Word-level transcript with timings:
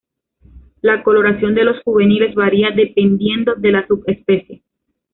La 0.81 1.03
coloración 1.03 1.53
de 1.53 1.63
los 1.63 1.79
juveniles 1.83 2.33
varía 2.33 2.71
dependiendo 2.71 3.53
de 3.53 3.71
la 3.71 3.85
subespecie. 3.85 4.63